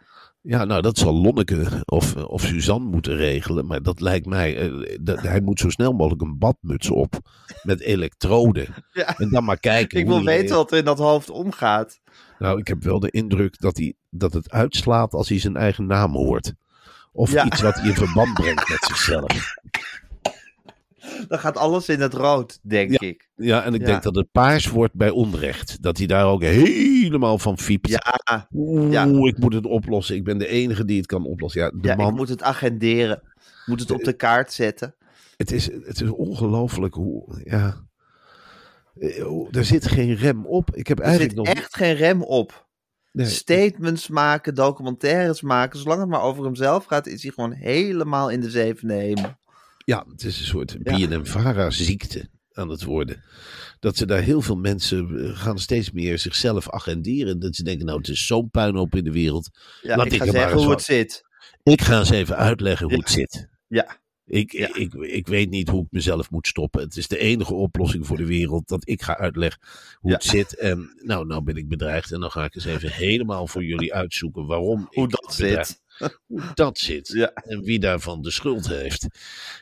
[0.44, 3.66] Ja, nou, dat zal Lonneke of, of Suzanne moeten regelen.
[3.66, 4.58] Maar dat lijkt mij.
[4.58, 7.20] eh, dat, hij moet zo snel mogelijk een badmuts op.
[7.64, 8.68] Met elektroden.
[8.94, 9.18] Ja.
[9.18, 10.00] En dan maar kijken.
[10.00, 12.00] Ik wil weten wat er in dat hoofd omgaat.
[12.40, 15.86] Nou, ik heb wel de indruk dat, hij, dat het uitslaat als hij zijn eigen
[15.86, 16.54] naam hoort.
[17.12, 17.46] Of Ja.
[17.46, 19.34] iets wat hij in verband brengt met zichzelf.
[21.28, 23.30] Dan gaat alles in het rood, denk ik.
[23.36, 23.86] Ja, en ik Ja.
[23.88, 25.82] denk dat het paars wordt bij onrecht.
[25.82, 27.88] Dat hij daar ook helemaal van fiept.
[27.90, 29.06] Ja, Oeh, ja.
[29.06, 30.16] ik moet het oplossen.
[30.16, 31.62] Ik ben de enige die het kan oplossen.
[31.62, 33.22] Ja, de ja man, ik moet het agenderen.
[33.36, 34.96] Ik moet het op de kaart zetten.
[35.38, 37.42] het, is, het is ongelooflijk hoe.
[37.44, 37.86] Ja,
[39.52, 40.76] er zit geen rem op.
[40.76, 41.56] Ik heb Er eigenlijk zit nog.
[41.56, 42.68] echt geen rem op.
[43.12, 45.80] nee, Statements maken, documentaires maken.
[45.80, 49.34] Zolang het maar over hemzelf gaat, is hij gewoon helemaal in de zevende hemel.
[49.86, 50.78] Ja, het is een soort.
[50.84, 53.24] BNM-Vara-ziekte aan het worden.
[53.80, 57.40] Dat ze daar heel veel mensen eh, gaan steeds meer zichzelf agenderen.
[57.40, 59.50] Dat ze denken, nou, het is zo'n puinhoop in de wereld.
[59.82, 61.22] Ja, Laat ik ik ga zeggen hoe het zit.
[61.64, 63.02] Ik ga eens even uitleggen hoe Ja.
[63.02, 63.50] het zit.
[63.68, 64.76] Ja, Ik, Ja.
[64.76, 66.82] ik, ik weet niet hoe ik mezelf moet stoppen.
[66.82, 69.62] Het is de enige oplossing voor de wereld dat ik ga uitleggen
[70.00, 70.56] hoe het zit.
[70.58, 73.94] En nou, nou ben ik bedreigd en dan ga ik eens even helemaal voor jullie
[73.94, 75.82] uitzoeken waarom hoe ik dat zit.
[76.26, 77.08] Hoe dat zit.
[77.08, 77.34] Ja.
[77.34, 79.08] En wie daarvan de schuld heeft.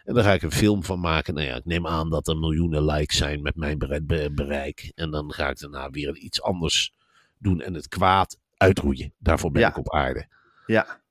[0.06, 1.34] En daar ga ik een film van maken.
[1.34, 4.92] Nou ja, ik neem aan dat er miljoenen likes zijn met mijn bere- be- bereik.
[4.96, 6.94] En dan ga ik daarna weer iets anders
[7.38, 9.14] doen en het kwaad uitroeien.
[9.18, 9.70] Daarvoor ben Ja.
[9.70, 10.28] ik op aarde.
[10.66, 11.02] Ja,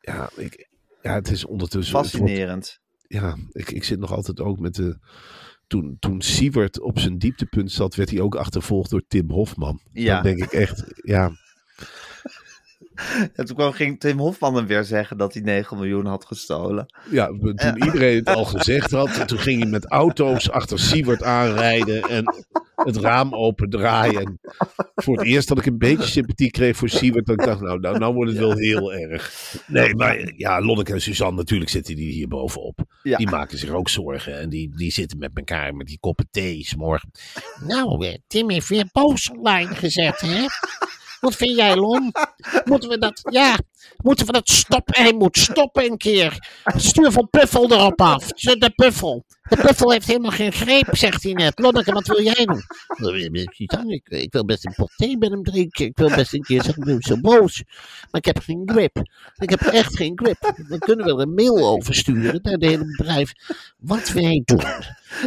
[0.00, 0.68] Ja, ik,
[1.02, 1.94] ja het is ondertussen...
[1.94, 2.80] wordt- fascinerend.
[3.06, 4.98] ja, ik, ik zit nog altijd ook met de.
[5.66, 9.80] Toen, toen Siewert op zijn dieptepunt zat, werd hij ook achtervolgd door Tim Hofman.
[9.92, 10.14] Ja.
[10.14, 11.30] Dan denk ik echt, ja,
[13.34, 16.86] En toen kwam, ging Tim Hofman hem weer zeggen dat hij 9 miljoen had gestolen.
[17.10, 22.02] ja toen iedereen het al gezegd had, toen ging hij met auto's achter Siewert aanrijden
[22.02, 22.34] en
[22.74, 24.20] het raam opendraaien.
[24.20, 24.40] En
[24.94, 27.80] voor het eerst dat ik een beetje sympathie kreeg voor Siewert, dat ik dacht, nou,
[27.80, 29.54] nou, nou wordt het wel heel erg.
[29.66, 32.78] Nee, maar ja, Lonneke en Suzanne, natuurlijk zitten die hier bovenop.
[33.02, 33.16] Ja.
[33.16, 36.68] Die maken zich ook zorgen en die, die zitten met elkaar met die koppen thee
[36.76, 37.10] morgen.
[37.66, 40.46] Nou, eh, Tim heeft weer boos online gezet, hè?
[41.24, 42.12] Wat vind jij, Lon?
[42.64, 43.58] Moeten we dat, ja,
[43.96, 45.02] moeten we dat stoppen?
[45.02, 46.48] Hij moet stoppen een keer.
[46.76, 48.26] Stuur van Puffel erop af.
[48.28, 49.24] De Puffel.
[49.48, 51.58] De Puffel heeft helemaal geen greep, zegt hij net.
[51.58, 52.62] Lonneke, wat wil jij doen?
[53.90, 54.08] Ik.
[54.08, 55.84] Ik, wil best een pot thee met hem drinken.
[55.84, 57.62] Ik wil best een keer zeggen, ik ben zo boos.
[58.10, 58.96] Maar ik heb geen grip.
[59.34, 60.52] Ik heb echt geen grip.
[60.68, 63.32] Dan kunnen we er een mail over sturen naar het hele bedrijf.
[63.78, 64.64] Wat wij doen,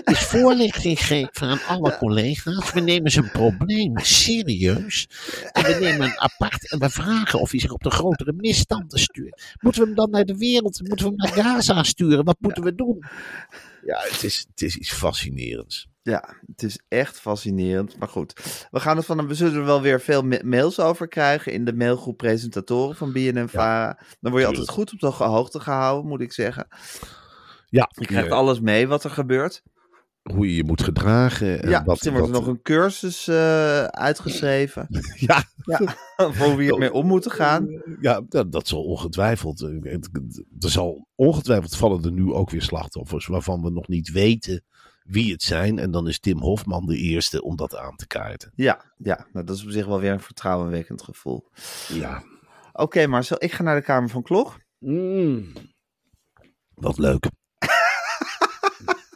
[0.04, 2.74] is voorlichting geven aan alle collega's.
[2.74, 5.08] We nemen zijn probleem serieus.
[5.52, 9.00] En we nemen een apart en we vragen of hij zich op de grotere misstanden
[9.00, 9.40] sturen?
[9.60, 10.82] Moeten we hem dan naar de wereld?
[10.88, 12.26] Moeten we hem naar Gaza sturen?
[12.26, 13.04] Wat moeten we doen?
[13.86, 15.88] Ja, het is, het is iets fascinerends.
[16.04, 17.98] Ja, het is echt fascinerend.
[17.98, 18.34] Maar goed,
[18.72, 21.66] we, gaan er van, we zullen er wel weer veel ma- mails over krijgen in
[21.66, 24.00] de mailgroep presentatoren van BNN-Vara.
[24.20, 26.68] Dan word je altijd goed op de hoogte gehouden, moet ik zeggen.
[27.70, 29.64] Ja, Je krijgt alles mee wat er gebeurt.
[30.34, 31.64] Hoe je je moet gedragen.
[31.64, 34.88] en ja, wat, er wordt wat- nog een cursus eh, uitgeschreven
[35.28, 35.44] Ja,
[36.18, 37.82] voor hoe we hiermee om moeten gaan.
[38.02, 39.62] ja dat, dat zal ongetwijfeld.
[39.62, 39.94] eh,
[40.60, 44.64] Er zal ongetwijfeld vallen er nu ook weer slachtoffers waarvan we nog niet weten
[45.04, 45.80] wie het zijn.
[45.80, 48.52] En dan is Tim Hofman de eerste om dat aan te kaarten.
[48.56, 51.48] Ja, ja nou, dat is op zich wel weer een vertrouwenwekkend gevoel.
[51.88, 52.24] Ja.
[52.74, 54.58] Oké, Marcel, ik ga naar de kamer van Klok.
[54.80, 55.52] Mm.
[56.74, 57.26] Wat leuk.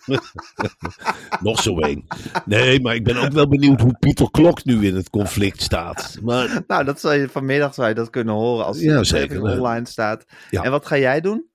[1.42, 2.06] Nog zo één.
[2.46, 6.18] Nee, maar ik ben ook wel benieuwd hoe Pieter Klok nu in het conflict staat.
[6.22, 9.58] Maar Nou, dat je vanmiddag zou je dat kunnen horen als Ja, aflevering zeker.
[9.58, 10.26] online staat.
[10.50, 10.64] Ja.
[10.64, 11.50] En wat ga jij doen?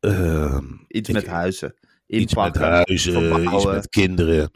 [0.00, 1.74] ehm, Iets Ik- met huizen.
[2.06, 4.50] iets met huizen, iets met kinderen.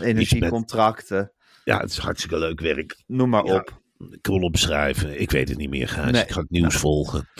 [0.00, 1.32] energiecontracten,
[1.64, 3.02] Ja, het is hartstikke leuk werk.
[3.06, 3.54] noem maar Ja.
[3.54, 3.80] op.
[4.22, 5.20] Column beschrijven.
[5.20, 6.10] Ik weet het niet meer, Gijs.
[6.12, 6.22] Nee.
[6.22, 7.28] Ik ga het nieuws volgen.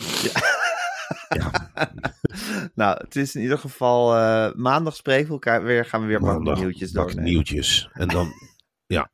[2.78, 5.84] Nou, het is in ieder geval eh, maandag spreken we elkaar weer.
[5.84, 7.24] Gaan we weer Maandag nieuwtjes doornemen.
[7.24, 7.88] nieuwtjes.
[7.92, 8.32] En dan,
[8.96, 9.10] ja,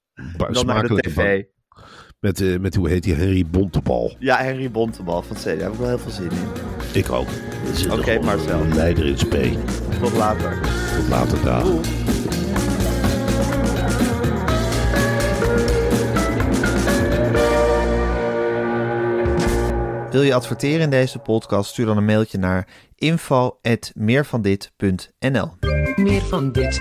[0.51, 1.43] Dan naar de tv.
[2.21, 4.17] Met, eh, met, hoe heet die, Henry Bontebal.
[4.19, 5.45] Ja, Henry Bontebal van CD.
[5.45, 6.49] Daar heb ik wel heel veel zin in.
[6.93, 7.29] Ik ook.
[7.73, 8.67] Is Oké, Marcel.
[8.67, 9.59] Leider in spe.
[10.01, 10.61] Tot later.
[10.97, 11.81] Tot later dagen.
[20.11, 21.71] Wil je adverteren in deze podcast?
[21.71, 22.69] Stuur dan een mailtje naar
[23.05, 25.51] info.meervandit.nl
[25.97, 26.81] Meer van dit.